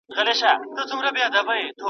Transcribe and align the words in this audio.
ماښام 0.27 0.59
ګاوبند 0.75 1.17
نه 1.17 1.29
هاخوا 1.37 1.55